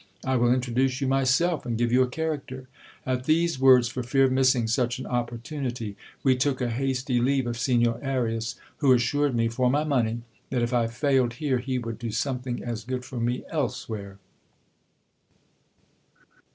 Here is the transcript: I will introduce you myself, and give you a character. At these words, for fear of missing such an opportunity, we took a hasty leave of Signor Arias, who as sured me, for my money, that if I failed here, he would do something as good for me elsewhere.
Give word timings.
I 0.25 0.35
will 0.35 0.51
introduce 0.51 0.99
you 0.99 1.05
myself, 1.07 1.63
and 1.63 1.77
give 1.77 1.91
you 1.91 2.01
a 2.01 2.07
character. 2.07 2.67
At 3.05 3.25
these 3.25 3.59
words, 3.59 3.87
for 3.87 4.01
fear 4.01 4.23
of 4.23 4.31
missing 4.31 4.65
such 4.67 4.97
an 4.97 5.05
opportunity, 5.05 5.95
we 6.23 6.35
took 6.35 6.59
a 6.59 6.71
hasty 6.71 7.19
leave 7.21 7.45
of 7.45 7.59
Signor 7.59 7.99
Arias, 8.03 8.55
who 8.77 8.95
as 8.95 9.01
sured 9.01 9.35
me, 9.35 9.47
for 9.47 9.69
my 9.69 9.83
money, 9.83 10.23
that 10.49 10.63
if 10.63 10.73
I 10.73 10.87
failed 10.87 11.33
here, 11.33 11.59
he 11.59 11.77
would 11.77 11.99
do 11.99 12.09
something 12.09 12.63
as 12.63 12.83
good 12.83 13.05
for 13.05 13.19
me 13.19 13.43
elsewhere. 13.51 14.17